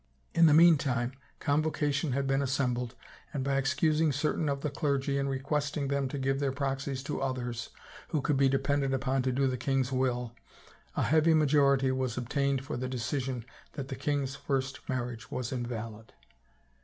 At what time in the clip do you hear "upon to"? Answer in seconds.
8.95-9.31